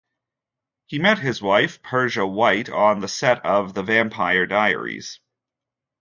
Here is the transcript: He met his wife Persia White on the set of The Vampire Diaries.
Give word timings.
He 0.87 0.97
met 0.97 1.19
his 1.19 1.43
wife 1.43 1.79
Persia 1.83 2.25
White 2.25 2.69
on 2.71 3.01
the 3.01 3.07
set 3.07 3.45
of 3.45 3.75
The 3.75 3.83
Vampire 3.83 4.47
Diaries. 4.47 5.19